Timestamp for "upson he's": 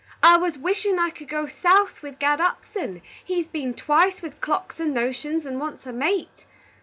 2.41-3.45